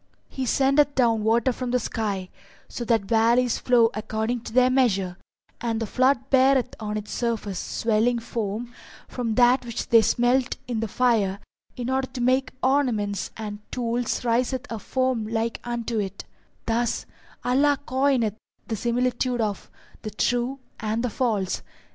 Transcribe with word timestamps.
P: 0.31 0.37
He 0.37 0.45
sendeth 0.47 0.95
down 0.95 1.21
water 1.23 1.51
from 1.51 1.69
the 1.69 1.79
sky, 1.79 2.29
so 2.67 2.83
that 2.85 3.03
valleys 3.03 3.59
flow 3.59 3.91
according 3.93 4.39
to 4.41 4.51
their 4.53 4.71
measure, 4.71 5.15
and 5.61 5.79
the 5.79 5.85
flood 5.85 6.31
beareth 6.31 6.73
(on 6.79 6.97
its 6.97 7.11
surface) 7.11 7.59
swelling 7.59 8.17
foam 8.17 8.73
from 9.07 9.35
that 9.35 9.63
which 9.63 9.89
they 9.89 10.01
smelt 10.01 10.55
in 10.67 10.79
the 10.79 10.87
fire 10.87 11.37
in 11.75 11.87
order 11.91 12.07
to 12.13 12.19
make 12.19 12.51
ornaments 12.63 13.29
and 13.37 13.59
tools 13.71 14.25
riseth 14.25 14.65
a 14.71 14.79
foam 14.79 15.27
like 15.27 15.59
unto 15.63 15.99
it 15.99 16.25
thus 16.65 17.05
Allah 17.45 17.77
coineth 17.85 18.37
(the 18.67 18.75
similitude 18.75 19.39
of) 19.39 19.69
the 20.01 20.09
true 20.09 20.57
and 20.79 21.03
the 21.03 21.11
false. 21.11 21.61